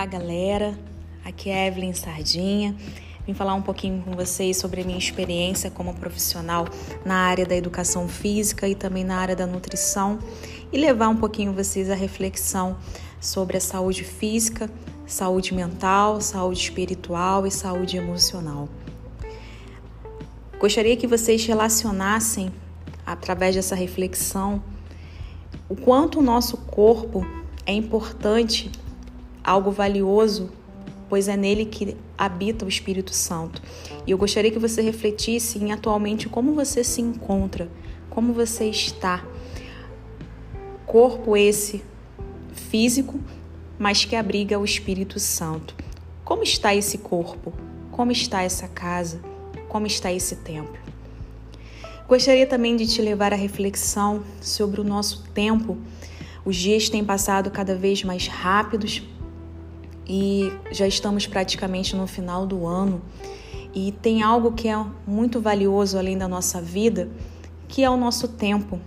Olá, 0.00 0.06
galera. 0.06 0.78
Aqui 1.22 1.50
é 1.50 1.66
Evelyn 1.66 1.92
Sardinha. 1.92 2.74
Vim 3.26 3.34
falar 3.34 3.52
um 3.52 3.60
pouquinho 3.60 4.02
com 4.02 4.12
vocês 4.12 4.56
sobre 4.56 4.80
a 4.80 4.84
minha 4.84 4.96
experiência 4.96 5.70
como 5.70 5.92
profissional 5.92 6.66
na 7.04 7.16
área 7.16 7.44
da 7.44 7.54
educação 7.54 8.08
física 8.08 8.66
e 8.66 8.74
também 8.74 9.04
na 9.04 9.18
área 9.18 9.36
da 9.36 9.46
nutrição 9.46 10.18
e 10.72 10.78
levar 10.78 11.10
um 11.10 11.16
pouquinho 11.18 11.52
vocês 11.52 11.90
à 11.90 11.94
reflexão 11.94 12.78
sobre 13.20 13.58
a 13.58 13.60
saúde 13.60 14.02
física, 14.02 14.70
saúde 15.06 15.52
mental, 15.52 16.18
saúde 16.22 16.60
espiritual 16.60 17.46
e 17.46 17.50
saúde 17.50 17.98
emocional. 17.98 18.70
Gostaria 20.58 20.96
que 20.96 21.06
vocês 21.06 21.44
relacionassem 21.44 22.50
através 23.04 23.54
dessa 23.54 23.74
reflexão 23.74 24.62
o 25.68 25.76
quanto 25.76 26.20
o 26.20 26.22
nosso 26.22 26.56
corpo 26.56 27.22
é 27.66 27.74
importante, 27.74 28.72
algo 29.42 29.70
valioso, 29.70 30.50
pois 31.08 31.28
é 31.28 31.36
nele 31.36 31.64
que 31.64 31.96
habita 32.16 32.64
o 32.64 32.68
Espírito 32.68 33.12
Santo. 33.12 33.60
E 34.06 34.10
eu 34.10 34.18
gostaria 34.18 34.50
que 34.50 34.58
você 34.58 34.80
refletisse 34.80 35.58
em 35.58 35.72
atualmente 35.72 36.28
como 36.28 36.54
você 36.54 36.84
se 36.84 37.00
encontra, 37.00 37.68
como 38.08 38.32
você 38.32 38.66
está. 38.66 39.24
Corpo 40.86 41.36
esse 41.36 41.82
físico, 42.52 43.18
mas 43.78 44.04
que 44.04 44.14
abriga 44.14 44.58
o 44.58 44.64
Espírito 44.64 45.18
Santo. 45.18 45.74
Como 46.24 46.42
está 46.42 46.74
esse 46.74 46.98
corpo? 46.98 47.52
Como 47.90 48.12
está 48.12 48.42
essa 48.42 48.68
casa? 48.68 49.20
Como 49.68 49.86
está 49.86 50.12
esse 50.12 50.36
templo? 50.36 50.78
Gostaria 52.06 52.46
também 52.46 52.76
de 52.76 52.86
te 52.86 53.00
levar 53.00 53.32
à 53.32 53.36
reflexão 53.36 54.22
sobre 54.40 54.80
o 54.80 54.84
nosso 54.84 55.24
tempo. 55.32 55.78
Os 56.44 56.56
dias 56.56 56.88
têm 56.88 57.04
passado 57.04 57.50
cada 57.50 57.74
vez 57.74 58.02
mais 58.02 58.26
rápidos 58.26 59.02
e 60.12 60.52
já 60.72 60.88
estamos 60.88 61.28
praticamente 61.28 61.94
no 61.94 62.04
final 62.04 62.44
do 62.44 62.66
ano. 62.66 63.00
E 63.72 63.92
tem 63.92 64.24
algo 64.24 64.50
que 64.50 64.66
é 64.66 64.84
muito 65.06 65.40
valioso 65.40 65.96
além 65.96 66.18
da 66.18 66.26
nossa 66.26 66.60
vida, 66.60 67.08
que 67.68 67.84
é 67.84 67.88
o 67.88 67.96
nosso 67.96 68.26
tempo. 68.26 68.80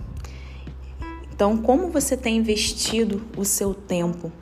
Então, 1.34 1.56
como 1.56 1.90
você 1.90 2.18
tem 2.18 2.36
investido 2.36 3.22
o 3.38 3.46
seu 3.46 3.74
tempo? 3.74 4.34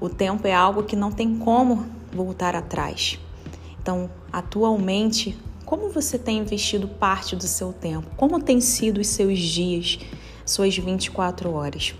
O 0.00 0.08
tempo 0.08 0.44
é 0.48 0.52
algo 0.52 0.82
que 0.82 0.96
não 0.96 1.12
tem 1.12 1.38
como 1.38 1.86
voltar 2.12 2.56
atrás. 2.56 3.20
Então, 3.80 4.10
atualmente, 4.32 5.38
como 5.64 5.88
você 5.88 6.18
tem 6.18 6.38
investido 6.38 6.88
parte 6.88 7.36
do 7.36 7.46
seu 7.46 7.72
tempo? 7.72 8.10
Como 8.16 8.42
têm 8.42 8.60
sido 8.60 9.00
os 9.00 9.06
seus 9.06 9.38
dias, 9.38 10.00
suas 10.44 10.76
24 10.76 11.52
horas? 11.52 11.94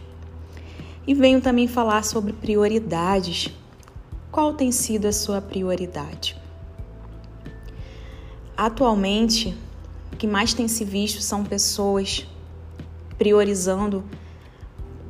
E 1.07 1.15
venho 1.15 1.41
também 1.41 1.69
falar 1.69 2.05
sobre 2.05 2.33
prioridades. 2.33 3.62
Qual 4.33 4.55
tem 4.55 4.73
sido 4.73 5.07
a 5.07 5.13
sua 5.13 5.43
prioridade? 5.43 6.35
Atualmente, 8.57 9.55
o 10.11 10.17
que 10.17 10.27
mais 10.27 10.55
tem 10.55 10.67
se 10.69 10.87
visto 10.87 11.21
são 11.21 11.45
pessoas 11.45 12.27
priorizando 13.19 14.03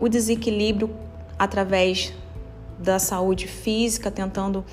o 0.01 0.09
desequilíbrio 0.09 0.91
através 1.39 2.13
da 2.81 2.99
saúde 2.99 3.47
física, 3.47 4.11
tentando 4.11 4.65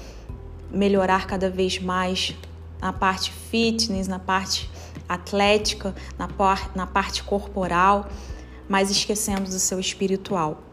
melhorar 0.71 1.27
cada 1.27 1.47
vez 1.47 1.77
mais 1.77 2.35
na 2.81 2.91
parte 2.91 3.31
fitness, 3.31 4.07
na 4.07 4.17
parte 4.17 4.67
atlética, 5.07 5.93
na, 6.17 6.27
par, 6.27 6.71
na 6.75 6.87
parte 6.87 7.23
corporal, 7.23 8.09
mas 8.67 8.89
esquecendo 8.89 9.43
do 9.43 9.59
seu 9.59 9.79
espiritual. 9.79 10.68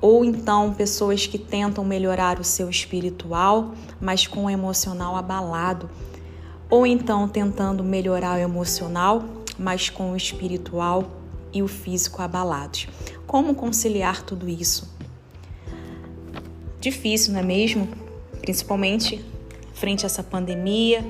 Ou 0.00 0.24
então 0.24 0.72
pessoas 0.72 1.26
que 1.26 1.38
tentam 1.38 1.84
melhorar 1.84 2.40
o 2.40 2.44
seu 2.44 2.70
espiritual, 2.70 3.74
mas 4.00 4.26
com 4.26 4.46
o 4.46 4.50
emocional 4.50 5.14
abalado. 5.14 5.90
Ou 6.70 6.86
então 6.86 7.28
tentando 7.28 7.84
melhorar 7.84 8.38
o 8.38 8.40
emocional, 8.40 9.24
mas 9.58 9.90
com 9.90 10.12
o 10.12 10.16
espiritual 10.16 11.10
e 11.52 11.62
o 11.62 11.68
físico 11.68 12.22
abalados. 12.22 12.86
Como 13.26 13.54
conciliar 13.54 14.22
tudo 14.22 14.48
isso? 14.48 14.88
Difícil, 16.80 17.34
não 17.34 17.40
é 17.40 17.42
mesmo? 17.42 17.88
Principalmente 18.40 19.22
frente 19.74 20.04
a 20.04 20.06
essa 20.06 20.22
pandemia, 20.22 21.04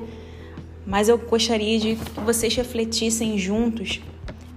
mas 0.86 1.08
eu 1.08 1.18
gostaria 1.18 1.78
de 1.78 1.96
que 1.96 2.20
vocês 2.20 2.54
refletissem 2.54 3.36
juntos 3.36 4.00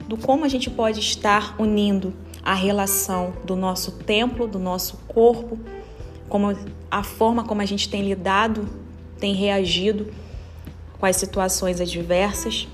do 0.08 0.18
como 0.18 0.46
a 0.46 0.48
gente 0.48 0.70
pode 0.70 1.00
estar 1.00 1.56
unindo 1.60 2.14
a 2.44 2.54
relação 2.54 3.34
do 3.46 3.56
nosso 3.56 3.92
templo, 3.92 4.48
do 4.48 4.60
nosso 4.60 4.98
corpo, 5.08 5.58
como 6.28 6.58
a 6.92 7.04
forma 7.04 7.44
como 7.44 7.62
a 7.62 7.66
gente 7.66 7.90
tem 7.90 8.04
lidado, 8.04 8.68
tem 9.20 9.34
reagido 9.34 10.08
com 11.00 11.06
as 11.06 11.16
situações 11.16 11.80
adversas, 11.80 12.68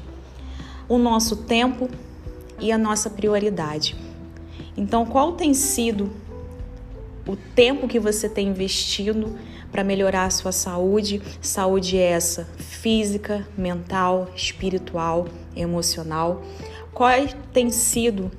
o 0.88 0.98
nosso 0.98 1.36
tempo 1.36 1.90
e 2.60 2.72
a 2.72 2.78
nossa 2.78 3.10
prioridade. 3.10 3.96
Então, 4.76 5.06
qual 5.06 5.34
tem 5.34 5.54
sido 5.54 6.12
o 7.28 7.36
tempo 7.36 7.88
que 7.88 8.00
você 8.00 8.28
tem 8.28 8.48
investido 8.48 9.38
para 9.72 9.84
melhorar 9.84 10.26
a 10.26 10.30
sua 10.30 10.52
saúde, 10.52 11.22
saúde 11.42 11.98
essa 11.98 12.46
física, 12.58 13.48
mental, 13.58 14.30
espiritual, 14.36 15.28
emocional. 15.56 16.42
Quais 16.94 17.36
têm 17.54 17.70
sido 17.70 18.32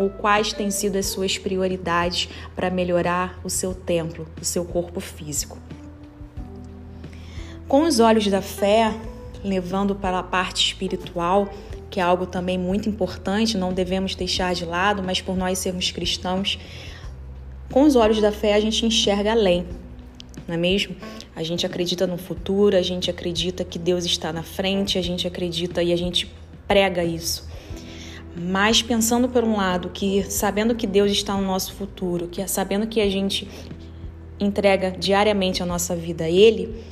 ou 0.00 0.08
quais 0.08 0.54
têm 0.54 0.70
sido 0.70 0.96
as 0.96 1.04
suas 1.04 1.36
prioridades 1.36 2.26
para 2.56 2.70
melhorar 2.70 3.38
o 3.44 3.50
seu 3.50 3.74
templo, 3.74 4.26
o 4.40 4.44
seu 4.46 4.64
corpo 4.64 4.98
físico? 4.98 5.58
Com 7.68 7.82
os 7.82 8.00
olhos 8.00 8.26
da 8.28 8.40
fé, 8.40 8.94
levando 9.44 9.94
para 9.94 10.18
a 10.18 10.22
parte 10.22 10.64
espiritual, 10.64 11.50
que 11.90 12.00
é 12.00 12.02
algo 12.02 12.24
também 12.24 12.56
muito 12.56 12.88
importante, 12.88 13.58
não 13.58 13.74
devemos 13.74 14.14
deixar 14.14 14.54
de 14.54 14.64
lado, 14.64 15.02
mas 15.02 15.20
por 15.20 15.36
nós 15.36 15.58
sermos 15.58 15.90
cristãos, 15.90 16.58
com 17.70 17.82
os 17.82 17.94
olhos 17.94 18.22
da 18.22 18.32
fé 18.32 18.54
a 18.54 18.60
gente 18.60 18.86
enxerga 18.86 19.32
além, 19.32 19.66
não 20.48 20.54
é 20.54 20.58
mesmo? 20.58 20.96
A 21.36 21.42
gente 21.42 21.66
acredita 21.66 22.06
no 22.06 22.16
futuro, 22.16 22.74
a 22.74 22.82
gente 22.82 23.10
acredita 23.10 23.64
que 23.64 23.78
Deus 23.78 24.06
está 24.06 24.32
na 24.32 24.42
frente, 24.42 24.96
a 24.96 25.02
gente 25.02 25.28
acredita 25.28 25.82
e 25.82 25.92
a 25.92 25.96
gente 25.96 26.32
prega 26.66 27.04
isso. 27.04 27.49
Mas 28.36 28.80
pensando 28.80 29.28
por 29.28 29.42
um 29.42 29.56
lado 29.56 29.90
que 29.90 30.22
sabendo 30.30 30.74
que 30.74 30.86
Deus 30.86 31.10
está 31.10 31.34
no 31.34 31.42
nosso 31.42 31.74
futuro, 31.74 32.28
que 32.28 32.46
sabendo 32.46 32.86
que 32.86 33.00
a 33.00 33.10
gente 33.10 33.48
entrega 34.38 34.90
diariamente 34.90 35.62
a 35.62 35.66
nossa 35.66 35.96
vida 35.96 36.24
a 36.24 36.30
ele, 36.30 36.82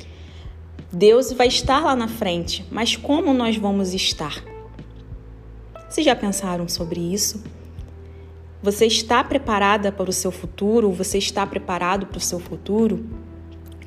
Deus 0.92 1.32
vai 1.32 1.48
estar 1.48 1.80
lá 1.80 1.94
na 1.94 2.08
frente, 2.08 2.64
mas 2.70 2.96
como 2.96 3.32
nós 3.32 3.56
vamos 3.56 3.94
estar? 3.94 4.42
Vocês 5.88 6.04
já 6.04 6.16
pensaram 6.16 6.68
sobre 6.68 7.00
isso? 7.00 7.42
Você 8.62 8.86
está 8.86 9.22
preparada 9.22 9.92
para 9.92 10.10
o 10.10 10.12
seu 10.12 10.32
futuro? 10.32 10.90
Você 10.92 11.18
está 11.18 11.46
preparado 11.46 12.06
para 12.06 12.18
o 12.18 12.20
seu 12.20 12.40
futuro? 12.40 13.06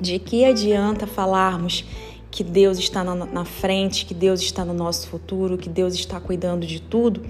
De 0.00 0.18
que 0.18 0.44
adianta 0.44 1.06
falarmos 1.06 1.84
que 2.30 2.42
Deus 2.42 2.78
está 2.78 3.04
na, 3.04 3.14
na 3.14 3.44
frente, 3.44 4.06
que 4.06 4.14
Deus 4.14 4.40
está 4.40 4.64
no 4.64 4.72
nosso 4.72 5.06
futuro, 5.08 5.58
que 5.58 5.68
Deus 5.68 5.94
está 5.94 6.18
cuidando 6.18 6.66
de 6.66 6.80
tudo, 6.80 7.22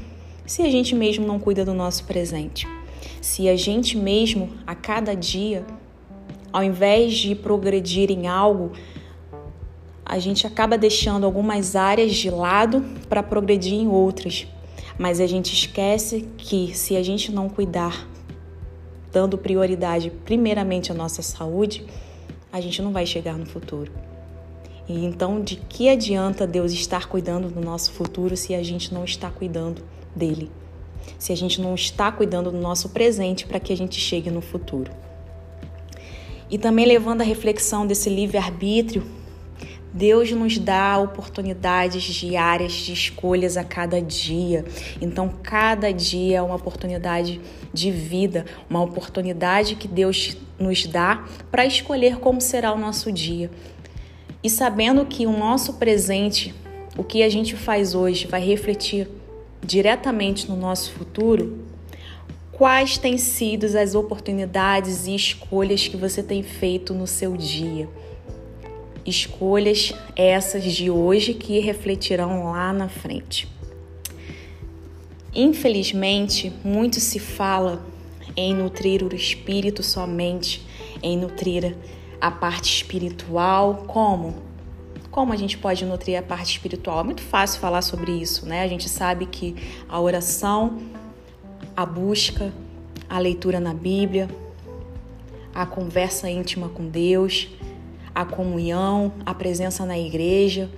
se 0.46 0.62
a 0.62 0.70
gente 0.70 0.94
mesmo 0.94 1.26
não 1.26 1.38
cuida 1.38 1.64
do 1.64 1.72
nosso 1.72 2.04
presente? 2.04 2.66
Se 3.20 3.48
a 3.48 3.56
gente 3.56 3.96
mesmo, 3.96 4.50
a 4.66 4.74
cada 4.74 5.14
dia, 5.14 5.64
ao 6.52 6.62
invés 6.62 7.14
de 7.14 7.34
progredir 7.34 8.10
em 8.10 8.26
algo, 8.26 8.72
a 10.04 10.18
gente 10.18 10.46
acaba 10.46 10.76
deixando 10.76 11.24
algumas 11.24 11.76
áreas 11.76 12.12
de 12.12 12.28
lado 12.28 12.84
para 13.08 13.22
progredir 13.22 13.74
em 13.74 13.88
outras. 13.88 14.46
Mas 14.98 15.20
a 15.20 15.26
gente 15.26 15.54
esquece 15.54 16.28
que 16.36 16.74
se 16.74 16.96
a 16.96 17.02
gente 17.02 17.32
não 17.32 17.48
cuidar, 17.48 18.06
dando 19.10 19.38
prioridade 19.38 20.10
primeiramente 20.24 20.90
à 20.90 20.94
nossa 20.94 21.22
saúde, 21.22 21.86
a 22.52 22.60
gente 22.60 22.82
não 22.82 22.92
vai 22.92 23.06
chegar 23.06 23.38
no 23.38 23.46
futuro. 23.46 23.90
E 24.88 25.04
então, 25.04 25.40
de 25.40 25.56
que 25.56 25.88
adianta 25.88 26.46
Deus 26.46 26.72
estar 26.72 27.08
cuidando 27.08 27.48
do 27.48 27.60
nosso 27.60 27.92
futuro 27.92 28.36
se 28.36 28.54
a 28.54 28.62
gente 28.62 28.92
não 28.92 29.04
está 29.04 29.30
cuidando 29.30 29.82
dele? 30.14 30.50
Se 31.18 31.32
a 31.32 31.36
gente 31.36 31.60
não 31.60 31.74
está 31.74 32.12
cuidando 32.12 32.50
do 32.50 32.58
nosso 32.58 32.90
presente 32.90 33.46
para 33.46 33.58
que 33.58 33.72
a 33.72 33.76
gente 33.76 33.98
chegue 33.98 34.30
no 34.30 34.40
futuro? 34.40 34.90
E 36.50 36.58
também 36.58 36.84
levando 36.84 37.22
a 37.22 37.24
reflexão 37.24 37.86
desse 37.86 38.10
livre-arbítrio 38.10 39.02
Deus 39.92 40.32
nos 40.32 40.56
dá 40.56 40.98
oportunidades 40.98 42.02
diárias 42.02 42.72
de 42.72 42.94
escolhas 42.94 43.58
a 43.58 43.64
cada 43.64 44.00
dia. 44.00 44.64
Então, 45.00 45.30
cada 45.42 45.92
dia 45.92 46.38
é 46.38 46.42
uma 46.42 46.54
oportunidade 46.54 47.40
de 47.72 47.90
vida, 47.90 48.46
uma 48.70 48.80
oportunidade 48.80 49.76
que 49.76 49.86
Deus 49.86 50.36
nos 50.58 50.86
dá 50.86 51.26
para 51.50 51.66
escolher 51.66 52.16
como 52.16 52.40
será 52.40 52.72
o 52.72 52.78
nosso 52.78 53.12
dia. 53.12 53.50
E 54.42 54.48
sabendo 54.48 55.04
que 55.04 55.26
o 55.26 55.36
nosso 55.36 55.74
presente, 55.74 56.54
o 56.96 57.04
que 57.04 57.22
a 57.22 57.28
gente 57.28 57.54
faz 57.54 57.94
hoje, 57.94 58.26
vai 58.26 58.42
refletir 58.42 59.08
diretamente 59.64 60.48
no 60.48 60.56
nosso 60.56 60.92
futuro, 60.92 61.64
quais 62.50 62.98
têm 62.98 63.16
sido 63.16 63.64
as 63.76 63.94
oportunidades 63.94 65.06
e 65.06 65.14
escolhas 65.14 65.88
que 65.88 65.96
você 65.96 66.22
tem 66.22 66.42
feito 66.42 66.92
no 66.92 67.06
seu 67.06 67.36
dia. 67.36 67.88
Escolhas 69.04 69.92
essas 70.14 70.64
de 70.64 70.90
hoje 70.90 71.34
que 71.34 71.58
refletirão 71.58 72.52
lá 72.52 72.72
na 72.72 72.88
frente. 72.88 73.48
Infelizmente, 75.34 76.52
muito 76.62 77.00
se 77.00 77.18
fala 77.18 77.84
em 78.36 78.54
nutrir 78.54 79.02
o 79.02 79.14
espírito 79.14 79.82
somente, 79.82 80.62
em 81.02 81.16
nutrir 81.16 81.74
a 82.20 82.30
parte 82.30 82.72
espiritual, 82.76 83.84
como? 83.86 84.51
Como 85.12 85.30
a 85.30 85.36
gente 85.36 85.58
pode 85.58 85.84
nutrir 85.84 86.18
a 86.18 86.22
parte 86.22 86.52
espiritual? 86.52 87.00
É 87.00 87.02
muito 87.04 87.20
fácil 87.20 87.60
falar 87.60 87.82
sobre 87.82 88.12
isso, 88.12 88.46
né? 88.46 88.62
A 88.62 88.66
gente 88.66 88.88
sabe 88.88 89.26
que 89.26 89.54
a 89.86 90.00
oração, 90.00 90.78
a 91.76 91.84
busca, 91.84 92.50
a 93.10 93.18
leitura 93.18 93.60
na 93.60 93.74
Bíblia, 93.74 94.26
a 95.54 95.66
conversa 95.66 96.30
íntima 96.30 96.70
com 96.70 96.88
Deus, 96.88 97.50
a 98.14 98.24
comunhão, 98.24 99.12
a 99.26 99.34
presença 99.34 99.84
na 99.84 99.98
igreja, 99.98 100.70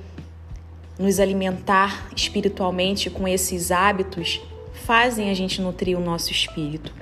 nos 0.99 1.21
alimentar 1.21 2.09
espiritualmente 2.17 3.09
com 3.11 3.29
esses 3.29 3.71
hábitos 3.71 4.41
fazem 4.85 5.31
a 5.31 5.35
gente 5.35 5.63
nutrir 5.63 5.97
o 5.97 6.03
nosso 6.03 6.33
espírito. 6.33 6.93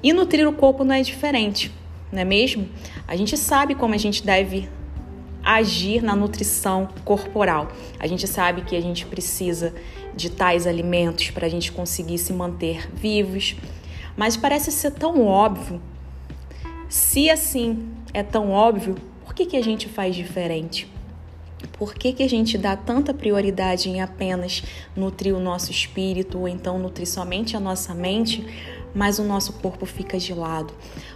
E 0.00 0.12
nutrir 0.12 0.48
o 0.48 0.52
corpo 0.52 0.84
não 0.84 0.94
é 0.94 1.02
diferente, 1.02 1.72
não 2.12 2.20
é 2.20 2.24
mesmo? 2.24 2.68
A 3.08 3.16
gente 3.16 3.36
sabe 3.36 3.74
como 3.74 3.94
a 3.94 3.98
gente 3.98 4.24
deve 4.24 4.68
agir 5.46 6.02
na 6.02 6.16
nutrição 6.16 6.88
corporal. 7.04 7.68
A 8.00 8.06
gente 8.08 8.26
sabe 8.26 8.62
que 8.62 8.74
a 8.74 8.80
gente 8.80 9.06
precisa 9.06 9.72
de 10.16 10.28
tais 10.28 10.66
alimentos 10.66 11.30
para 11.30 11.46
a 11.46 11.48
gente 11.48 11.70
conseguir 11.70 12.18
se 12.18 12.32
manter 12.32 12.90
vivos, 12.92 13.54
mas 14.16 14.36
parece 14.36 14.72
ser 14.72 14.90
tão 14.90 15.24
óbvio. 15.24 15.80
Se 16.88 17.30
assim 17.30 17.88
é 18.12 18.24
tão 18.24 18.50
óbvio, 18.50 18.96
por 19.24 19.34
que, 19.34 19.46
que 19.46 19.56
a 19.56 19.62
gente 19.62 19.88
faz 19.88 20.16
diferente? 20.16 20.90
Por 21.78 21.94
que, 21.94 22.12
que 22.12 22.22
a 22.22 22.28
gente 22.28 22.58
dá 22.58 22.74
tanta 22.74 23.14
prioridade 23.14 23.88
em 23.88 24.00
apenas 24.00 24.62
nutrir 24.96 25.34
o 25.34 25.40
nosso 25.40 25.70
espírito 25.70 26.38
ou 26.38 26.48
então 26.48 26.78
nutrir 26.78 27.06
somente 27.06 27.56
a 27.56 27.60
nossa 27.60 27.94
mente, 27.94 28.44
mas 28.96 29.18
o 29.18 29.22
nosso 29.22 29.52
corpo 29.52 29.84
fica 29.84 30.18
de 30.18 30.32
lado? 30.32 30.72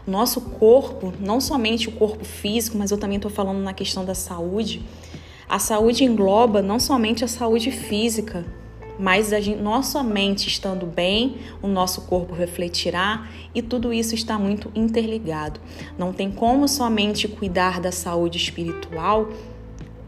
Nosso 0.06 0.42
corpo, 0.42 1.14
não 1.18 1.40
somente 1.40 1.88
o 1.88 1.92
corpo 1.92 2.26
físico, 2.26 2.76
mas 2.76 2.90
eu 2.90 2.98
também 2.98 3.16
estou 3.16 3.30
falando 3.30 3.58
na 3.58 3.72
questão 3.72 4.04
da 4.04 4.14
saúde. 4.14 4.82
A 5.48 5.58
saúde 5.58 6.04
engloba 6.04 6.60
não 6.60 6.78
somente 6.78 7.24
a 7.24 7.28
saúde 7.28 7.70
física, 7.70 8.44
mas 8.98 9.32
a 9.32 9.40
gente, 9.40 9.62
nossa 9.62 10.02
mente 10.02 10.46
estando 10.46 10.84
bem, 10.84 11.38
o 11.62 11.66
nosso 11.66 12.02
corpo 12.02 12.34
refletirá 12.34 13.26
e 13.54 13.62
tudo 13.62 13.94
isso 13.94 14.14
está 14.14 14.38
muito 14.38 14.70
interligado. 14.74 15.58
Não 15.96 16.12
tem 16.12 16.30
como 16.30 16.68
somente 16.68 17.26
cuidar 17.26 17.80
da 17.80 17.90
saúde 17.90 18.36
espiritual 18.36 19.30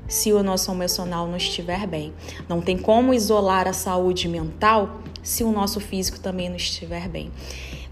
se 0.07 0.31
o 0.31 0.43
nosso 0.43 0.71
emocional 0.71 1.27
não 1.27 1.39
estiver 1.39 1.87
bem. 1.87 2.13
Não 2.47 2.61
tem 2.61 2.77
como 2.77 3.15
isolar 3.15 3.67
a 3.67 3.73
saúde 3.73 4.29
mental 4.29 5.01
se 5.23 5.45
o 5.45 5.53
nosso 5.53 5.81
físico 5.81 6.19
também 6.21 6.49
não 6.49 6.57
estiver 6.57 7.09
bem. 7.09 7.31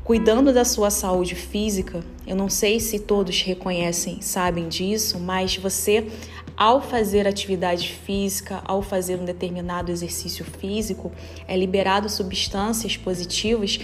Cuidando 0.02 0.52
da 0.52 0.64
sua 0.64 0.90
saúde 0.90 1.34
física, 1.34 2.02
eu 2.26 2.34
não 2.34 2.48
sei 2.48 2.80
se 2.80 2.98
todos 2.98 3.42
reconhecem, 3.42 4.20
sabem 4.20 4.68
disso, 4.68 5.20
mas 5.20 5.56
você 5.56 6.08
ao 6.56 6.82
fazer 6.82 7.26
atividade 7.26 7.88
física, 7.88 8.60
ao 8.66 8.82
fazer 8.82 9.18
um 9.18 9.24
determinado 9.24 9.90
exercício 9.90 10.44
físico, 10.44 11.10
é 11.48 11.56
liberado 11.56 12.08
substâncias 12.08 12.96
positivas 12.96 13.78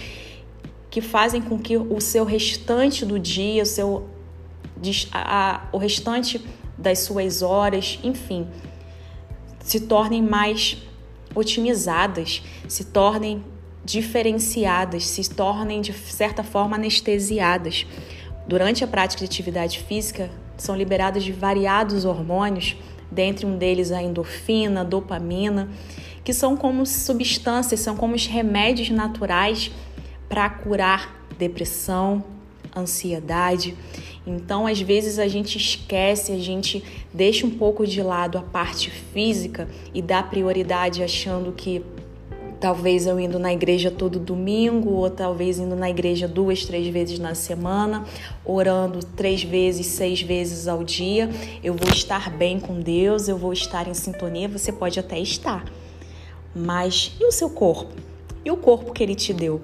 que 0.89 1.01
fazem 1.01 1.41
com 1.41 1.57
que 1.57 1.77
o 1.77 1.99
seu 1.99 2.23
restante 2.23 3.05
do 3.05 3.17
dia, 3.17 3.63
o 3.63 3.65
seu 3.65 4.07
a, 5.11 5.67
o 5.71 5.77
restante 5.77 6.39
das 6.77 6.99
suas 6.99 7.41
horas, 7.41 7.99
enfim, 8.03 8.47
se 9.59 9.81
tornem 9.81 10.21
mais 10.21 10.77
otimizadas, 11.37 12.41
se 12.67 12.85
tornem 12.85 13.43
diferenciadas, 13.85 15.05
se 15.05 15.29
tornem 15.29 15.81
de 15.81 15.93
certa 15.93 16.43
forma 16.43 16.75
anestesiadas. 16.75 17.85
Durante 18.47 18.83
a 18.83 18.87
prática 18.87 19.19
de 19.19 19.25
atividade 19.25 19.79
física, 19.79 20.29
são 20.57 20.75
liberados 20.75 21.23
de 21.23 21.31
variados 21.31 22.05
hormônios, 22.05 22.75
dentre 23.11 23.45
um 23.45 23.57
deles 23.57 23.91
a 23.91 24.01
endorfina, 24.01 24.81
a 24.81 24.83
dopamina, 24.83 25.69
que 26.23 26.33
são 26.33 26.57
como 26.57 26.85
substâncias, 26.85 27.79
são 27.79 27.95
como 27.95 28.15
os 28.15 28.25
remédios 28.25 28.89
naturais 28.89 29.71
para 30.27 30.49
curar 30.49 31.23
depressão, 31.37 32.23
ansiedade. 32.75 33.77
Então, 34.27 34.67
às 34.67 34.81
vezes 34.81 35.19
a 35.19 35.27
gente 35.27 35.57
esquece, 35.57 36.33
a 36.33 36.37
gente 36.37 36.83
deixa 37.13 37.47
um 37.47 37.51
pouco 37.51 37.87
de 37.87 38.03
lado 38.03 38.37
a 38.37 38.41
parte 38.41 38.91
física 38.91 39.69
e 39.93 40.01
dá 40.01 40.21
prioridade 40.21 41.01
achando 41.01 41.53
que 41.53 41.81
Talvez 42.59 43.05
eu 43.05 43.19
indo 43.19 43.37
na 43.37 43.53
igreja 43.53 43.91
todo 43.91 44.17
domingo, 44.17 44.89
ou 44.89 45.09
talvez 45.11 45.59
indo 45.59 45.75
na 45.75 45.91
igreja 45.91 46.27
duas, 46.27 46.65
três 46.65 46.87
vezes 46.87 47.19
na 47.19 47.35
semana, 47.35 48.03
orando 48.43 49.05
três 49.15 49.43
vezes, 49.43 49.85
seis 49.85 50.23
vezes 50.23 50.67
ao 50.67 50.83
dia, 50.83 51.29
eu 51.63 51.75
vou 51.75 51.87
estar 51.89 52.31
bem 52.31 52.59
com 52.59 52.79
Deus, 52.79 53.27
eu 53.27 53.37
vou 53.37 53.53
estar 53.53 53.87
em 53.87 53.93
sintonia. 53.93 54.47
Você 54.47 54.71
pode 54.71 54.99
até 54.99 55.19
estar, 55.19 55.65
mas 56.55 57.15
e 57.19 57.25
o 57.25 57.31
seu 57.31 57.51
corpo? 57.51 57.93
E 58.43 58.49
o 58.49 58.57
corpo 58.57 58.91
que 58.91 59.03
Ele 59.03 59.13
te 59.13 59.33
deu? 59.33 59.61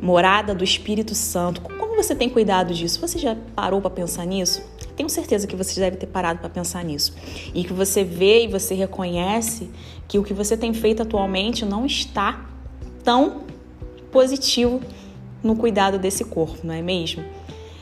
Morada 0.00 0.54
do 0.54 0.62
Espírito 0.62 1.14
Santo. 1.14 1.60
Como 1.60 1.96
você 1.96 2.14
tem 2.14 2.28
cuidado 2.28 2.72
disso? 2.72 3.00
Você 3.00 3.18
já 3.18 3.36
parou 3.54 3.80
para 3.80 3.90
pensar 3.90 4.24
nisso? 4.24 4.62
Tenho 4.96 5.08
certeza 5.08 5.46
que 5.46 5.56
você 5.56 5.78
deve 5.80 5.96
ter 5.96 6.06
parado 6.06 6.40
para 6.40 6.48
pensar 6.48 6.84
nisso. 6.84 7.14
E 7.54 7.64
que 7.64 7.72
você 7.72 8.04
vê 8.04 8.44
e 8.44 8.48
você 8.48 8.74
reconhece 8.74 9.70
que 10.06 10.18
o 10.18 10.24
que 10.24 10.34
você 10.34 10.56
tem 10.56 10.72
feito 10.72 11.02
atualmente 11.02 11.64
não 11.64 11.84
está 11.84 12.46
tão 13.02 13.42
positivo 14.10 14.80
no 15.42 15.56
cuidado 15.56 15.98
desse 15.98 16.24
corpo, 16.24 16.58
não 16.64 16.74
é 16.74 16.82
mesmo? 16.82 17.24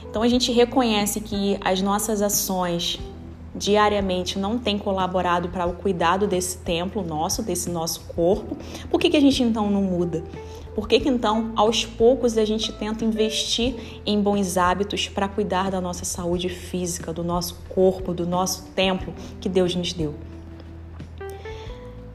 Então 0.09 0.23
a 0.23 0.29
gente 0.29 0.53
reconhece 0.53 1.21
que 1.21 1.59
as 1.63 1.81
nossas 1.83 2.23
ações 2.23 2.99
diariamente 3.55 4.39
não 4.39 4.59
têm 4.59 4.79
colaborado 4.79 5.49
para 5.49 5.67
o 5.67 5.73
cuidado 5.73 6.27
desse 6.27 6.59
templo 6.59 7.03
nosso, 7.03 7.43
desse 7.43 7.71
nosso 7.71 8.01
corpo. 8.15 8.57
Por 8.91 9.01
que, 9.01 9.09
que 9.09 9.17
a 9.17 9.21
gente 9.21 9.43
então 9.43 9.71
não 9.71 9.83
muda? 9.83 10.23
Por 10.77 10.87
que, 10.87 11.01
que 11.01 11.09
então, 11.09 11.53
aos 11.57 11.87
poucos, 11.87 12.37
a 12.37 12.45
gente 12.45 12.71
tenta 12.71 13.03
investir 13.03 13.75
em 14.05 14.21
bons 14.21 14.59
hábitos 14.59 15.09
para 15.09 15.27
cuidar 15.27 15.71
da 15.71 15.81
nossa 15.81 16.05
saúde 16.05 16.51
física, 16.51 17.15
do 17.15 17.25
nosso 17.25 17.57
corpo, 17.67 18.13
do 18.13 18.27
nosso 18.27 18.65
templo 18.75 19.15
que 19.41 19.49
Deus 19.49 19.75
nos 19.75 19.95
deu? 19.95 20.15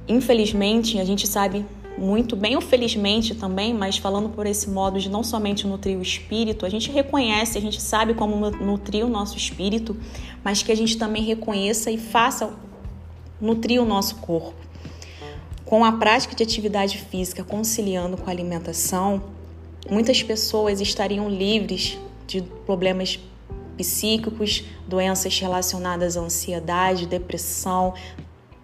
Infelizmente, 0.07 0.99
a 0.99 1.03
gente 1.03 1.25
sabe 1.25 1.65
muito 1.97 2.35
bem, 2.35 2.53
ou 2.53 2.61
felizmente 2.61 3.33
também, 3.33 3.73
mas 3.73 3.97
falando 3.97 4.29
por 4.29 4.45
esse 4.45 4.69
modo 4.69 4.99
de 4.99 5.09
não 5.09 5.23
somente 5.23 5.65
nutrir 5.65 5.97
o 5.97 6.01
espírito, 6.03 6.63
a 6.63 6.69
gente 6.69 6.91
reconhece, 6.91 7.57
a 7.57 7.61
gente 7.61 7.81
sabe 7.81 8.13
como 8.13 8.51
nutrir 8.51 9.03
o 9.03 9.09
nosso 9.09 9.35
espírito, 9.35 9.97
mas 10.43 10.61
que 10.61 10.71
a 10.71 10.75
gente 10.75 10.99
também 10.99 11.23
reconheça 11.23 11.89
e 11.89 11.97
faça 11.97 12.53
nutrir 13.41 13.81
o 13.81 13.85
nosso 13.85 14.17
corpo. 14.17 14.70
Com 15.71 15.85
a 15.85 15.93
prática 15.93 16.35
de 16.35 16.43
atividade 16.43 16.97
física 16.97 17.45
conciliando 17.45 18.17
com 18.17 18.29
a 18.29 18.33
alimentação, 18.33 19.23
muitas 19.89 20.21
pessoas 20.21 20.81
estariam 20.81 21.29
livres 21.29 21.97
de 22.27 22.41
problemas 22.65 23.17
psíquicos, 23.77 24.65
doenças 24.85 25.39
relacionadas 25.39 26.17
à 26.17 26.19
ansiedade, 26.19 27.07
depressão, 27.07 27.93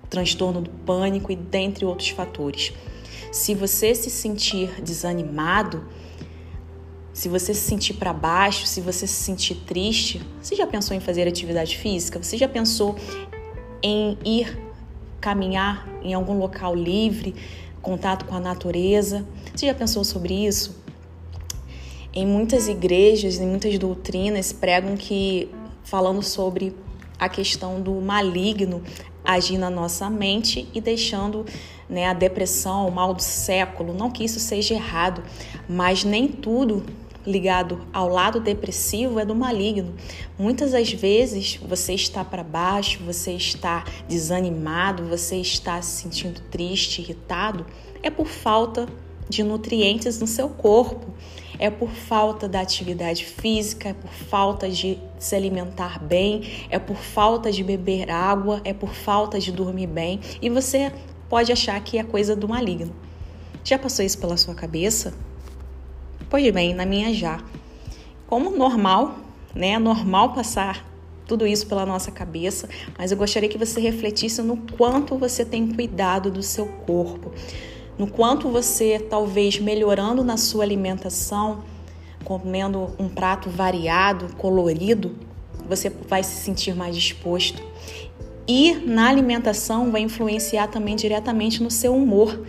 transtorno 0.10 0.60
do 0.60 0.70
pânico 0.70 1.32
e 1.32 1.36
dentre 1.38 1.86
outros 1.86 2.10
fatores. 2.10 2.74
Se 3.32 3.56
você 3.56 3.96
se 3.96 4.10
sentir 4.10 4.82
desanimado, 4.82 5.88
se 7.14 7.30
você 7.30 7.54
se 7.54 7.62
sentir 7.62 7.94
para 7.94 8.12
baixo, 8.12 8.68
se 8.68 8.82
você 8.82 9.08
se 9.08 9.24
sentir 9.24 9.56
triste, 9.66 10.22
você 10.42 10.58
já 10.58 10.68
pensou 10.68 10.94
em 10.94 11.00
fazer 11.00 11.26
atividade 11.26 11.78
física? 11.78 12.22
Você 12.22 12.38
já 12.38 12.50
pensou 12.50 12.98
em 13.82 14.18
ir 14.26 14.67
caminhar 15.28 15.86
em 16.02 16.14
algum 16.14 16.40
local 16.40 16.74
livre, 16.74 17.36
contato 17.82 18.24
com 18.24 18.34
a 18.34 18.40
natureza. 18.40 19.26
Você 19.54 19.66
já 19.66 19.74
pensou 19.74 20.06
sobre 20.06 20.34
isso? 20.34 20.82
Em 22.14 22.26
muitas 22.26 22.70
igrejas, 22.70 23.38
em 23.38 23.46
muitas 23.46 23.78
doutrinas, 23.78 24.54
pregam 24.54 24.96
que, 24.96 25.50
falando 25.84 26.24
sobre 26.24 26.74
a 27.20 27.28
questão 27.28 27.82
do 27.82 27.92
maligno 27.96 28.82
agir 29.22 29.58
na 29.58 29.70
nossa 29.70 30.10
mente 30.10 30.70
e 30.74 30.80
deixando 30.80 31.46
né, 31.90 32.06
a 32.06 32.14
depressão, 32.14 32.88
o 32.88 32.92
mal 32.92 33.14
do 33.14 33.22
século. 33.22 33.94
Não 33.94 34.10
que 34.10 34.24
isso 34.24 34.40
seja 34.40 34.76
errado, 34.76 35.22
mas 35.68 36.06
nem 36.06 36.30
tudo 36.30 36.86
ligado 37.28 37.86
ao 37.92 38.08
lado 38.08 38.40
depressivo 38.40 39.20
é 39.20 39.26
do 39.26 39.36
maligno. 39.36 39.94
Muitas 40.40 40.72
das 40.72 40.92
vezes 40.92 41.58
você 41.58 41.94
está 41.94 42.24
para 42.24 42.44
baixo, 42.44 43.04
você 43.04 43.34
está 43.34 43.84
desanimado, 44.08 45.04
você 45.04 45.36
está 45.36 45.82
se 45.82 46.02
sentindo 46.02 46.40
triste, 46.50 47.02
irritado, 47.02 47.66
é 48.02 48.10
por 48.10 48.28
falta 48.28 48.88
de 49.30 49.44
nutrientes 49.44 50.20
no 50.20 50.26
seu 50.26 50.48
corpo. 50.50 51.06
é 51.60 51.70
por 51.70 51.90
falta 51.90 52.48
da 52.48 52.62
atividade 52.62 53.26
física, 53.26 53.90
é 53.90 53.94
por 53.94 54.12
falta 54.12 54.70
de 54.70 55.00
se 55.18 55.36
alimentar 55.36 56.00
bem, 56.00 56.68
é 56.70 56.78
por 56.78 56.98
falta 56.98 57.52
de 57.52 57.64
beber 57.64 58.12
água, 58.12 58.62
é 58.64 58.74
por 58.74 58.94
falta 58.94 59.40
de 59.40 59.52
dormir 59.52 59.88
bem 59.88 60.20
e 60.40 60.50
você 60.50 60.92
pode 61.28 61.52
achar 61.52 61.80
que 61.84 61.98
é 61.98 62.04
coisa 62.04 62.36
do 62.36 62.48
maligno. 62.48 62.94
Já 63.64 63.78
passou 63.78 64.06
isso 64.06 64.20
pela 64.20 64.38
sua 64.38 64.56
cabeça? 64.56 65.14
Pois 66.30 66.52
bem, 66.54 66.74
na 66.74 66.86
minha 66.86 67.14
já. 67.14 67.40
Como 68.28 68.50
normal, 68.50 69.20
né? 69.56 69.70
É 69.70 69.80
normal 69.80 70.34
passar 70.34 70.86
tudo 71.26 71.48
isso 71.48 71.68
pela 71.68 71.86
nossa 71.86 72.12
cabeça, 72.12 72.68
mas 72.98 73.12
eu 73.12 73.18
gostaria 73.18 73.50
que 73.50 73.58
você 73.58 73.80
refletisse 73.80 74.42
no 74.42 74.58
quanto 74.78 75.18
você 75.18 75.44
tem 75.46 75.74
cuidado 75.74 76.32
do 76.32 76.42
seu 76.42 76.66
corpo, 76.86 77.32
no 77.98 78.08
quanto 78.08 78.50
você, 78.50 79.00
talvez 79.00 79.60
melhorando 79.60 80.24
na 80.24 80.38
sua 80.38 80.64
alimentação, 80.64 81.64
comendo 82.24 82.94
um 83.00 83.10
prato 83.10 83.50
variado, 83.50 84.36
colorido, 84.36 85.16
você 85.68 85.90
vai 85.90 86.24
se 86.24 86.36
sentir 86.44 86.76
mais 86.76 86.96
disposto. 86.96 87.62
E 88.48 88.74
na 88.74 89.10
alimentação 89.10 89.92
vai 89.92 90.02
influenciar 90.02 90.68
também 90.68 90.96
diretamente 90.96 91.62
no 91.62 91.70
seu 91.70 91.94
humor. 91.94 92.46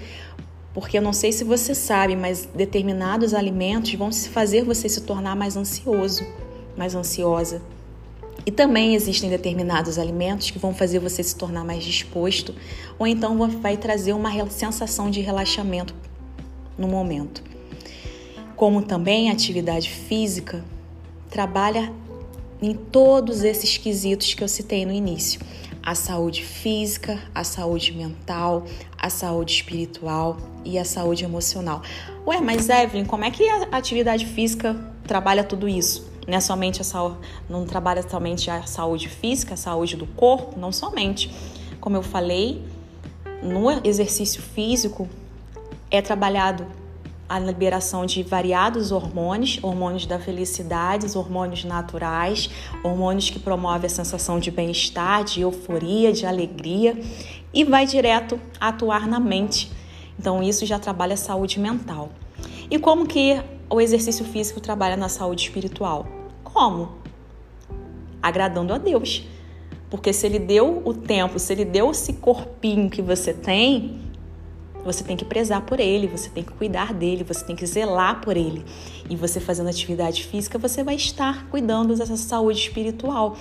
Porque 0.79 0.97
eu 0.97 1.03
não 1.03 1.13
sei 1.13 1.33
se 1.33 1.43
você 1.43 1.75
sabe, 1.75 2.15
mas 2.15 2.49
determinados 2.55 3.35
alimentos 3.35 3.93
vão 3.95 4.13
fazer 4.13 4.63
você 4.63 4.89
se 4.89 5.01
tornar 5.01 5.35
mais 5.35 5.57
ansioso, 5.57 6.25
mais 6.77 6.95
ansiosa. 6.95 7.61
E 8.47 8.53
também 8.53 8.95
existem 8.95 9.29
determinados 9.29 9.99
alimentos 9.99 10.53
que 10.53 10.59
vão 10.59 10.73
fazer 10.73 11.01
você 11.01 11.21
se 11.21 11.35
tornar 11.35 11.65
mais 11.65 11.83
disposto, 11.83 12.55
ou 12.97 13.09
então 13.09 13.37
vai 13.61 13.77
trazer 13.77 14.13
uma 14.13 14.31
sensação 14.51 15.11
de 15.11 15.21
relaxamento 15.21 15.93
no 16.79 16.87
momento. 16.87 17.43
Como 18.55 18.81
também 18.81 19.31
a 19.31 19.33
atividade 19.33 19.91
física 19.91 20.65
trabalha 21.29 21.93
em 22.63 22.73
todos 22.73 23.43
esses 23.43 23.77
quesitos 23.77 24.33
que 24.33 24.45
eu 24.45 24.49
citei 24.49 24.87
no 24.87 24.93
início: 24.93 25.41
a 25.89 25.95
saúde 25.95 26.45
física, 26.45 27.19
a 27.35 27.43
saúde 27.43 27.93
mental, 27.93 28.67
a 28.99 29.09
saúde 29.09 29.55
espiritual 29.55 30.37
e 30.63 30.79
a 30.79 30.85
saúde 30.85 31.25
emocional. 31.25 31.81
Ué, 32.27 32.43
mas 32.43 32.69
Evelyn, 32.69 33.07
como 33.07 33.25
é 33.25 33.31
que 33.31 33.49
a 33.49 33.69
atividade 33.73 34.27
física 34.27 34.77
trabalha 35.07 35.43
tudo 35.43 35.67
isso? 35.67 36.07
Não 36.27 36.37
é 36.37 36.41
somente 36.41 36.83
a 36.83 36.85
saúde, 36.85 37.17
não 37.49 37.65
trabalha 37.65 38.07
somente 38.07 38.51
a 38.51 38.65
saúde 38.65 39.09
física, 39.09 39.55
a 39.55 39.57
saúde 39.57 39.97
do 39.97 40.07
corpo, 40.07 40.61
não 40.61 40.71
somente. 40.71 41.31
Como 41.81 41.97
eu 41.97 42.03
falei, 42.03 42.63
no 43.43 43.71
exercício 43.83 44.43
físico 44.43 45.09
é 45.91 46.03
trabalhado 46.03 46.67
a 47.29 47.39
liberação 47.39 48.07
de 48.07 48.23
variados 48.23 48.91
hormônios, 48.91 49.59
hormônios 49.63 50.07
da 50.07 50.19
felicidade, 50.19 51.07
hormônios 51.17 51.65
naturais, 51.65 52.49
hormônios 52.83 53.29
que 53.29 53.39
promovem 53.39 53.87
a 53.87 53.91
sensação 53.91 54.41
de 54.41 54.51
bem-estar, 54.51 55.25
de 55.25 55.43
euforia, 55.43 56.13
de 56.13 56.25
alegria 56.25 56.99
e 57.53 57.65
vai 57.65 57.85
direto 57.85 58.41
atuar 58.59 59.07
na 59.07 59.21
mente. 59.21 59.71
Então 60.19 60.43
isso 60.43 60.65
já 60.65 60.79
trabalha 60.79 61.15
a 61.15 61.19
saúde 61.19 61.61
mental. 61.61 62.09
E 62.71 62.79
como 62.79 63.07
que 63.07 63.41
o 63.69 63.81
exercício 63.81 64.25
físico 64.25 64.61
trabalha 64.61 64.97
na 64.97 65.09
saúde 65.09 65.43
espiritual? 65.43 66.07
Como? 66.43 66.93
Agradando 68.23 68.73
a 68.73 68.79
Deus. 68.79 69.25
Porque 69.91 70.13
se 70.13 70.27
ele 70.27 70.39
deu 70.39 70.83
o 70.85 70.93
tempo, 70.93 71.39
se 71.39 71.53
ele 71.53 71.65
deu 71.65 71.91
esse 71.91 72.15
corpinho 72.15 72.91
que 72.91 73.01
você 73.01 73.33
tem, 73.33 74.08
você 74.91 75.05
tem 75.05 75.17
que 75.19 75.25
prezar 75.25 75.61
por 75.61 75.79
ele, 75.79 76.07
você 76.07 76.31
tem 76.31 76.43
que 76.43 76.53
cuidar 76.53 76.95
dele, 76.95 77.23
você 77.23 77.45
tem 77.45 77.55
que 77.55 77.67
zelar 77.67 78.23
por 78.23 78.39
ele. 78.39 78.65
E 79.11 79.15
você 79.15 79.39
fazendo 79.39 79.69
atividade 79.69 80.25
física, 80.25 80.59
você 80.59 80.83
vai 80.83 80.95
estar 80.95 81.47
cuidando 81.51 81.95
dessa 81.95 82.17
saúde 82.17 82.59
espiritual. 82.59 83.37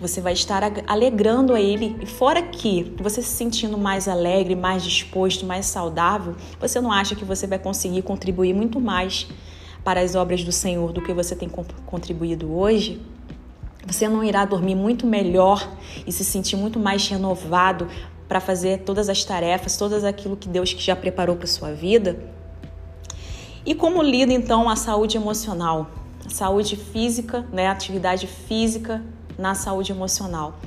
Você 0.00 0.20
vai 0.20 0.34
estar 0.34 0.62
alegrando 0.86 1.52
a 1.52 1.60
ele. 1.60 1.96
E 2.00 2.06
fora 2.06 2.40
que 2.42 2.94
você 2.96 3.20
se 3.20 3.30
sentindo 3.30 3.76
mais 3.76 4.06
alegre, 4.06 4.54
mais 4.54 4.84
disposto, 4.84 5.44
mais 5.44 5.66
saudável, 5.66 6.36
você 6.60 6.80
não 6.80 6.92
acha 6.92 7.16
que 7.16 7.24
você 7.24 7.44
vai 7.46 7.58
conseguir 7.58 8.02
contribuir 8.02 8.54
muito 8.54 8.80
mais 8.80 9.26
para 9.82 10.00
as 10.00 10.14
obras 10.14 10.44
do 10.44 10.52
Senhor 10.52 10.92
do 10.92 11.02
que 11.02 11.12
você 11.12 11.34
tem 11.34 11.48
contribuído 11.48 12.56
hoje, 12.56 13.00
você 13.86 14.08
não 14.08 14.24
irá 14.24 14.44
dormir 14.44 14.74
muito 14.74 15.06
melhor 15.06 15.72
e 16.04 16.10
se 16.10 16.24
sentir 16.24 16.56
muito 16.56 16.78
mais 16.78 17.06
renovado 17.08 17.88
para 18.28 18.40
fazer 18.40 18.80
todas 18.80 19.08
as 19.08 19.24
tarefas, 19.24 19.76
todas 19.76 20.04
aquilo 20.04 20.36
que 20.36 20.48
Deus 20.48 20.70
já 20.70 20.96
preparou 20.96 21.36
para 21.36 21.46
sua 21.46 21.72
vida? 21.72 22.18
E 23.64 23.74
como 23.74 24.02
lida 24.02 24.32
então 24.32 24.68
a 24.68 24.76
saúde 24.76 25.16
emocional? 25.16 25.90
A 26.24 26.30
saúde 26.30 26.76
física, 26.76 27.46
né, 27.52 27.68
atividade 27.68 28.26
física 28.26 29.02
na 29.38 29.54
saúde 29.54 29.92
emocional. 29.92 30.58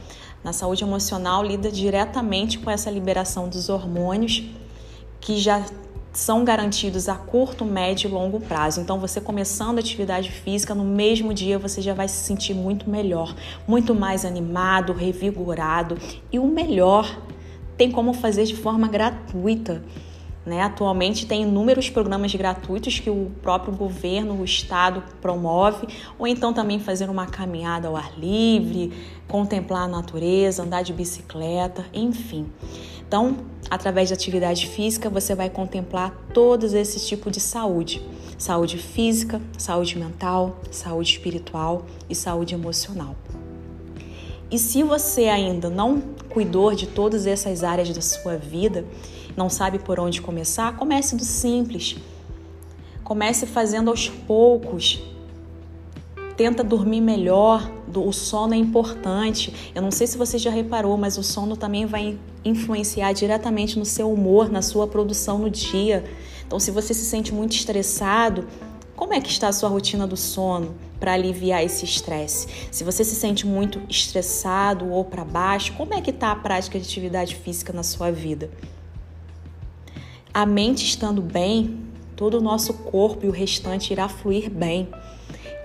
Na 0.43 0.53
saúde 0.53 0.83
emocional 0.83 1.43
lida 1.43 1.71
diretamente 1.71 2.59
com 2.59 2.69
essa 2.69 2.89
liberação 2.89 3.49
dos 3.49 3.69
hormônios 3.69 4.43
que 5.19 5.37
já 5.37 5.65
são 6.11 6.43
garantidos 6.43 7.07
a 7.07 7.15
curto, 7.15 7.63
médio 7.63 8.09
e 8.09 8.11
longo 8.11 8.39
prazo. 8.39 8.81
Então, 8.81 8.99
você 8.99 9.21
começando 9.21 9.77
a 9.77 9.79
atividade 9.79 10.31
física, 10.31 10.73
no 10.73 10.83
mesmo 10.83 11.33
dia 11.33 11.59
você 11.59 11.81
já 11.81 11.93
vai 11.93 12.07
se 12.07 12.23
sentir 12.23 12.53
muito 12.53 12.89
melhor, 12.89 13.35
muito 13.67 13.93
mais 13.93 14.25
animado, 14.25 14.91
revigorado 14.91 15.97
e 16.31 16.39
o 16.39 16.47
melhor 16.47 17.21
tem 17.79 17.89
como 17.89 18.11
fazer 18.11 18.43
de 18.43 18.57
forma 18.57 18.89
gratuita. 18.89 19.81
Né? 20.45 20.61
Atualmente 20.61 21.25
tem 21.25 21.43
inúmeros 21.43 21.89
programas 21.89 22.35
gratuitos 22.35 22.99
que 22.99 23.09
o 23.09 23.31
próprio 23.41 23.73
governo, 23.73 24.41
o 24.41 24.43
estado 24.43 25.01
promove, 25.21 25.87
ou 26.17 26.27
então 26.27 26.51
também 26.51 26.77
fazer 26.77 27.09
uma 27.09 27.25
caminhada 27.25 27.87
ao 27.87 27.95
ar 27.95 28.19
livre, 28.19 28.91
contemplar 29.29 29.83
a 29.83 29.87
natureza, 29.87 30.61
andar 30.61 30.81
de 30.81 30.91
bicicleta, 30.91 31.85
enfim. 31.93 32.47
Então, 33.07 33.37
através 33.69 34.09
de 34.09 34.13
atividade 34.13 34.67
física, 34.67 35.09
você 35.09 35.33
vai 35.33 35.49
contemplar 35.49 36.13
todos 36.33 36.73
esses 36.73 37.07
tipos 37.07 37.31
de 37.31 37.39
saúde: 37.39 38.01
saúde 38.37 38.77
física, 38.77 39.41
saúde 39.57 39.97
mental, 39.97 40.59
saúde 40.69 41.11
espiritual 41.11 41.85
e 42.09 42.15
saúde 42.15 42.53
emocional. 42.53 43.15
E 44.51 44.57
se 44.57 44.81
você 44.81 45.25
ainda 45.25 45.69
não 45.69 46.01
cuidou 46.29 46.73
de 46.73 46.87
todas 46.87 47.27
essas 47.27 47.63
áreas 47.63 47.89
da 47.89 48.01
sua 48.01 48.35
vida, 48.35 48.85
não 49.37 49.49
sabe 49.49 49.79
por 49.79 49.99
onde 49.99 50.21
começar, 50.21 50.75
comece 50.75 51.15
do 51.15 51.23
simples. 51.23 51.97
Comece 53.03 53.45
fazendo 53.45 53.89
aos 53.89 54.09
poucos, 54.09 55.01
tenta 56.35 56.63
dormir 56.63 57.01
melhor, 57.01 57.69
o 57.93 58.11
sono 58.11 58.53
é 58.53 58.57
importante. 58.57 59.71
Eu 59.73 59.81
não 59.81 59.91
sei 59.91 60.07
se 60.07 60.17
você 60.17 60.37
já 60.37 60.49
reparou, 60.49 60.95
mas 60.97 61.17
o 61.17 61.23
sono 61.23 61.57
também 61.57 61.85
vai 61.85 62.17
influenciar 62.45 63.13
diretamente 63.13 63.77
no 63.77 63.85
seu 63.85 64.11
humor, 64.11 64.49
na 64.49 64.61
sua 64.61 64.87
produção 64.87 65.39
no 65.39 65.49
dia. 65.49 66.03
Então, 66.45 66.59
se 66.59 66.71
você 66.71 66.93
se 66.93 67.05
sente 67.05 67.33
muito 67.33 67.53
estressado, 67.53 68.47
como 68.99 69.13
é 69.13 69.21
que 69.21 69.29
está 69.29 69.47
a 69.47 69.53
sua 69.53 69.69
rotina 69.69 70.05
do 70.05 70.17
sono 70.17 70.75
para 70.99 71.13
aliviar 71.13 71.63
esse 71.63 71.85
estresse? 71.85 72.47
Se 72.69 72.83
você 72.83 73.01
se 73.01 73.15
sente 73.15 73.47
muito 73.47 73.81
estressado 73.87 74.91
ou 74.91 75.05
para 75.05 75.23
baixo, 75.23 75.71
como 75.77 75.93
é 75.93 76.01
que 76.01 76.09
está 76.09 76.33
a 76.33 76.35
prática 76.35 76.77
de 76.77 76.85
atividade 76.85 77.35
física 77.35 77.71
na 77.71 77.81
sua 77.81 78.11
vida? 78.11 78.51
A 80.33 80.45
mente 80.45 80.83
estando 80.83 81.21
bem, 81.21 81.79
todo 82.13 82.39
o 82.39 82.41
nosso 82.41 82.73
corpo 82.73 83.25
e 83.25 83.29
o 83.29 83.31
restante 83.31 83.93
irá 83.93 84.09
fluir 84.09 84.49
bem 84.51 84.89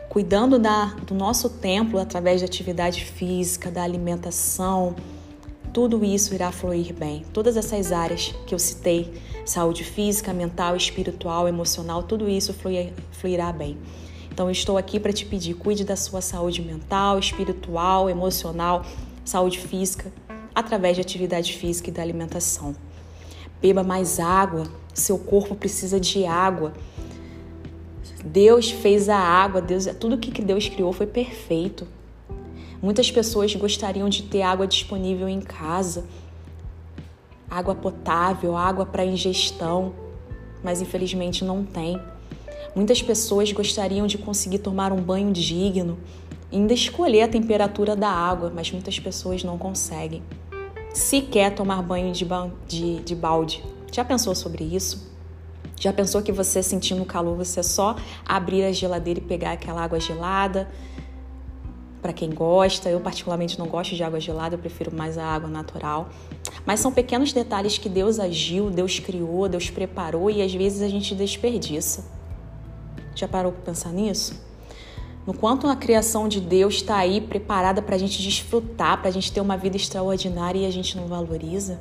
cuidando 0.09 0.57
da, 0.61 0.95
do 1.05 1.12
nosso 1.12 1.50
templo 1.50 1.99
através 1.99 2.38
de 2.38 2.45
atividade 2.45 3.05
física, 3.05 3.69
da 3.69 3.83
alimentação, 3.83 4.95
tudo 5.73 6.05
isso 6.05 6.33
irá 6.33 6.53
fluir 6.53 6.95
bem. 6.95 7.25
Todas 7.33 7.57
essas 7.57 7.91
áreas 7.91 8.33
que 8.47 8.55
eu 8.55 8.59
citei, 8.61 9.12
saúde 9.44 9.84
física, 9.84 10.32
mental, 10.32 10.76
espiritual, 10.76 11.46
emocional, 11.48 12.02
tudo 12.02 12.28
isso 12.28 12.52
fluir, 12.52 12.92
fluirá 13.12 13.52
bem. 13.52 13.76
Então, 14.32 14.50
estou 14.50 14.76
aqui 14.76 14.98
para 14.98 15.12
te 15.12 15.24
pedir: 15.24 15.54
cuide 15.54 15.84
da 15.84 15.96
sua 15.96 16.20
saúde 16.20 16.62
mental, 16.62 17.18
espiritual, 17.18 18.10
emocional, 18.10 18.84
saúde 19.24 19.58
física, 19.58 20.12
através 20.54 20.96
de 20.96 21.00
atividade 21.00 21.52
física 21.52 21.90
e 21.90 21.92
da 21.92 22.02
alimentação. 22.02 22.74
Beba 23.60 23.82
mais 23.82 24.18
água, 24.20 24.64
seu 24.92 25.18
corpo 25.18 25.54
precisa 25.54 25.98
de 26.00 26.26
água. 26.26 26.72
Deus 28.24 28.70
fez 28.70 29.08
a 29.08 29.18
água, 29.18 29.60
Deus, 29.60 29.86
tudo 30.00 30.18
que 30.18 30.42
Deus 30.42 30.68
criou 30.68 30.92
foi 30.92 31.06
perfeito. 31.06 31.86
Muitas 32.82 33.10
pessoas 33.10 33.54
gostariam 33.54 34.08
de 34.08 34.24
ter 34.24 34.42
água 34.42 34.66
disponível 34.66 35.28
em 35.28 35.40
casa, 35.40 36.04
água 37.50 37.74
potável, 37.74 38.56
água 38.56 38.86
para 38.86 39.04
ingestão, 39.04 39.94
mas 40.62 40.80
infelizmente 40.80 41.44
não 41.44 41.64
tem. 41.64 42.00
Muitas 42.74 43.02
pessoas 43.02 43.52
gostariam 43.52 44.06
de 44.06 44.18
conseguir 44.18 44.58
tomar 44.58 44.92
um 44.92 45.00
banho 45.00 45.32
digno, 45.32 45.98
ainda 46.52 46.72
escolher 46.72 47.22
a 47.22 47.28
temperatura 47.28 47.94
da 47.94 48.08
água, 48.08 48.52
mas 48.54 48.70
muitas 48.72 48.98
pessoas 48.98 49.44
não 49.44 49.56
conseguem. 49.56 50.22
Se 50.92 51.20
quer 51.20 51.54
tomar 51.54 51.82
banho 51.82 52.12
de, 52.12 52.26
de, 52.66 53.00
de 53.00 53.14
balde, 53.14 53.64
já 53.92 54.04
pensou 54.04 54.34
sobre 54.34 54.64
isso? 54.64 55.12
Já 55.80 55.92
pensou 55.92 56.22
que 56.22 56.32
você 56.32 56.62
sentindo 56.62 57.04
calor, 57.04 57.36
você 57.36 57.60
é 57.60 57.62
só 57.62 57.96
abrir 58.24 58.64
a 58.64 58.72
geladeira 58.72 59.20
e 59.20 59.22
pegar 59.22 59.52
aquela 59.52 59.82
água 59.82 60.00
gelada? 60.00 60.68
Para 62.00 62.12
quem 62.12 62.30
gosta, 62.30 62.88
eu 62.88 63.00
particularmente 63.00 63.58
não 63.58 63.66
gosto 63.66 63.94
de 63.94 64.02
água 64.02 64.20
gelada, 64.20 64.54
eu 64.54 64.58
prefiro 64.58 64.94
mais 64.94 65.18
a 65.18 65.24
água 65.26 65.48
natural. 65.48 66.08
Mas 66.64 66.80
são 66.80 66.92
pequenos 66.92 67.32
detalhes 67.32 67.78
que 67.78 67.88
Deus 67.88 68.18
agiu, 68.18 68.70
Deus 68.70 68.99
criou, 68.99 69.49
Deus 69.49 69.70
preparou 69.70 70.30
e 70.30 70.42
às 70.42 70.52
vezes 70.54 70.82
a 70.82 70.88
gente 70.88 71.14
desperdiça. 71.14 72.04
Já 73.14 73.28
parou 73.28 73.52
para 73.52 73.62
pensar 73.62 73.92
nisso? 73.92 74.42
No 75.26 75.32
quanto 75.32 75.66
a 75.68 75.76
criação 75.76 76.28
de 76.28 76.40
Deus 76.40 76.75
está 76.75 76.96
aí 76.96 77.20
preparada 77.20 77.80
para 77.80 77.94
a 77.94 77.99
gente 77.99 78.20
desfrutar, 78.23 78.99
para 79.00 79.08
a 79.08 79.12
gente 79.12 79.32
ter 79.32 79.40
uma 79.40 79.56
vida 79.56 79.76
extraordinária 79.76 80.61
e 80.61 80.66
a 80.66 80.70
gente 80.70 80.96
não 80.96 81.06
valoriza? 81.06 81.80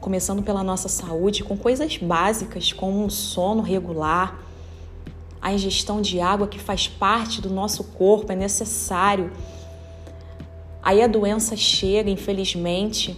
Começando 0.00 0.42
pela 0.42 0.64
nossa 0.64 0.88
saúde, 0.88 1.44
com 1.44 1.56
coisas 1.56 1.96
básicas 1.96 2.72
como 2.72 3.04
um 3.04 3.08
sono 3.08 3.62
regular, 3.62 4.40
a 5.40 5.52
ingestão 5.52 6.00
de 6.00 6.20
água 6.20 6.48
que 6.48 6.58
faz 6.58 6.88
parte 6.88 7.40
do 7.40 7.50
nosso 7.50 7.84
corpo, 7.84 8.32
é 8.32 8.34
necessário. 8.34 9.30
Aí 10.82 11.00
a 11.00 11.06
doença 11.06 11.56
chega, 11.56 12.10
infelizmente. 12.10 13.16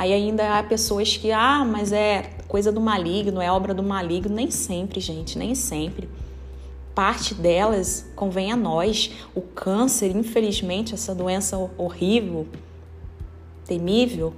Aí 0.00 0.14
ainda 0.14 0.58
há 0.58 0.62
pessoas 0.62 1.18
que, 1.18 1.30
ah, 1.30 1.62
mas 1.62 1.92
é 1.92 2.30
coisa 2.48 2.72
do 2.72 2.80
maligno, 2.80 3.38
é 3.38 3.52
obra 3.52 3.74
do 3.74 3.82
maligno. 3.82 4.34
Nem 4.34 4.50
sempre, 4.50 4.98
gente, 4.98 5.38
nem 5.38 5.54
sempre 5.54 6.08
parte 6.94 7.34
delas 7.34 8.06
convém 8.16 8.50
a 8.50 8.56
nós. 8.56 9.10
O 9.34 9.42
câncer, 9.42 10.14
infelizmente, 10.16 10.94
essa 10.94 11.14
doença 11.14 11.56
horrível, 11.76 12.46
temível, 13.66 14.32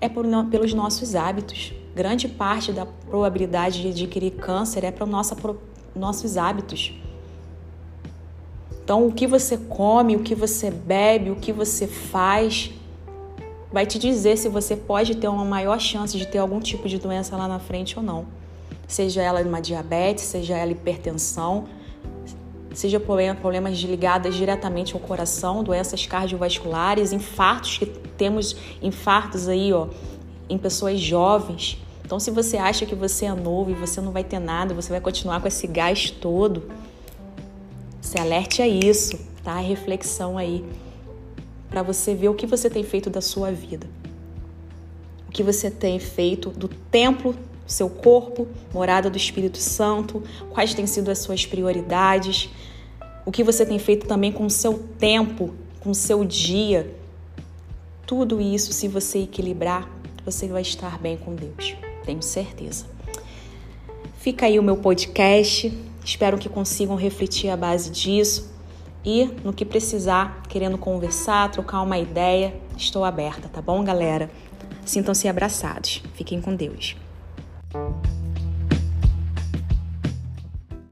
é 0.00 0.08
por, 0.08 0.26
pelos 0.50 0.74
nossos 0.74 1.14
hábitos. 1.14 1.72
Grande 1.94 2.28
parte 2.28 2.70
da 2.70 2.84
probabilidade 2.84 3.80
de 3.80 3.88
adquirir 3.88 4.32
câncer 4.32 4.84
é 4.84 4.90
para 4.90 5.06
nossa, 5.06 5.34
nossos 5.94 6.36
hábitos. 6.36 6.92
Então, 8.82 9.06
o 9.06 9.12
que 9.12 9.26
você 9.26 9.56
come, 9.56 10.14
o 10.14 10.20
que 10.20 10.34
você 10.34 10.70
bebe, 10.70 11.30
o 11.30 11.36
que 11.36 11.54
você 11.54 11.86
faz, 11.86 12.70
vai 13.74 13.84
te 13.84 13.98
dizer 13.98 14.38
se 14.38 14.48
você 14.48 14.74
pode 14.74 15.16
ter 15.16 15.28
uma 15.28 15.44
maior 15.44 15.78
chance 15.78 16.16
de 16.16 16.26
ter 16.26 16.38
algum 16.38 16.60
tipo 16.60 16.88
de 16.88 16.98
doença 16.98 17.36
lá 17.36 17.46
na 17.46 17.58
frente 17.58 17.98
ou 17.98 18.02
não 18.02 18.24
seja 18.86 19.22
ela 19.22 19.42
uma 19.42 19.60
diabetes, 19.60 20.24
seja 20.24 20.56
ela 20.56 20.72
hipertensão, 20.72 21.64
seja 22.72 23.00
problemas 23.00 23.78
ligados 23.78 24.34
diretamente 24.34 24.94
ao 24.94 25.00
coração, 25.00 25.62
doenças 25.62 26.06
cardiovasculares, 26.06 27.12
infartos, 27.12 27.78
que 27.78 27.86
temos 27.86 28.56
infartos 28.82 29.48
aí, 29.48 29.72
ó, 29.72 29.88
em 30.48 30.58
pessoas 30.58 31.00
jovens. 31.00 31.78
Então, 32.04 32.20
se 32.20 32.30
você 32.30 32.56
acha 32.56 32.84
que 32.84 32.94
você 32.94 33.26
é 33.26 33.32
novo 33.32 33.70
e 33.70 33.74
você 33.74 34.00
não 34.00 34.12
vai 34.12 34.24
ter 34.24 34.38
nada, 34.38 34.74
você 34.74 34.90
vai 34.90 35.00
continuar 35.00 35.40
com 35.40 35.48
esse 35.48 35.66
gás 35.66 36.10
todo, 36.10 36.64
se 38.00 38.18
alerte 38.18 38.60
a 38.60 38.68
isso, 38.68 39.18
tá? 39.42 39.52
A 39.52 39.60
reflexão 39.60 40.36
aí, 40.36 40.64
para 41.74 41.82
você 41.82 42.14
ver 42.14 42.28
o 42.28 42.34
que 42.34 42.46
você 42.46 42.70
tem 42.70 42.84
feito 42.84 43.10
da 43.10 43.20
sua 43.20 43.50
vida. 43.50 43.84
O 45.26 45.32
que 45.32 45.42
você 45.42 45.68
tem 45.68 45.98
feito 45.98 46.50
do 46.50 46.68
templo 46.68 47.34
seu 47.66 47.90
corpo, 47.90 48.46
morada 48.72 49.10
do 49.10 49.16
Espírito 49.16 49.58
Santo, 49.58 50.22
quais 50.50 50.72
têm 50.72 50.86
sido 50.86 51.10
as 51.10 51.18
suas 51.18 51.44
prioridades, 51.44 52.48
o 53.26 53.32
que 53.32 53.42
você 53.42 53.66
tem 53.66 53.80
feito 53.80 54.06
também 54.06 54.30
com 54.30 54.46
o 54.46 54.50
seu 54.50 54.78
tempo, 55.00 55.52
com 55.80 55.90
o 55.90 55.94
seu 55.96 56.24
dia. 56.24 56.94
Tudo 58.06 58.40
isso, 58.40 58.72
se 58.72 58.86
você 58.86 59.24
equilibrar, 59.24 59.90
você 60.24 60.46
vai 60.46 60.62
estar 60.62 60.96
bem 61.00 61.16
com 61.16 61.34
Deus, 61.34 61.74
tenho 62.04 62.22
certeza. 62.22 62.86
Fica 64.18 64.46
aí 64.46 64.60
o 64.60 64.62
meu 64.62 64.76
podcast, 64.76 65.76
espero 66.04 66.38
que 66.38 66.48
consigam 66.48 66.94
refletir 66.94 67.50
a 67.50 67.56
base 67.56 67.90
disso 67.90 68.53
e 69.04 69.26
no 69.44 69.52
que 69.52 69.64
precisar, 69.64 70.42
querendo 70.48 70.78
conversar, 70.78 71.50
trocar 71.50 71.82
uma 71.82 71.98
ideia, 71.98 72.54
estou 72.76 73.04
aberta, 73.04 73.48
tá 73.48 73.60
bom, 73.60 73.84
galera? 73.84 74.30
Sintam-se 74.84 75.28
abraçados. 75.28 76.02
Fiquem 76.14 76.40
com 76.40 76.54
Deus. 76.54 76.96